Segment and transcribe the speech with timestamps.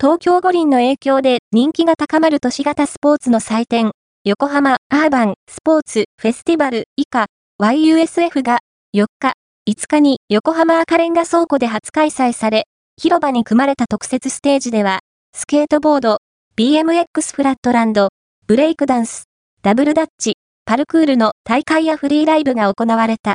[0.00, 3.90] 東京五輪の影響で人気が高まる都市型スポーツの祭典、
[4.22, 7.26] 横浜アーバンスポーツフェスティバル以下
[7.60, 8.60] YUSF が
[8.94, 9.32] 4日、
[9.68, 12.66] 5日に横浜赤レンガ倉庫で初開催され、
[12.96, 15.00] 広場に組まれた特設ステージでは、
[15.34, 16.18] スケートボード、
[16.56, 18.10] BMX フラットランド、
[18.46, 19.24] ブレイクダンス、
[19.62, 23.34] ダブルダッチ、パルクールの大会やフリーライブが行われた。